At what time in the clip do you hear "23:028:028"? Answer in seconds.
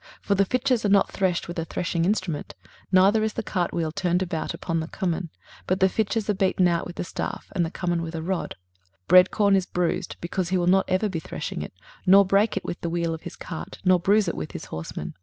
9.03-9.07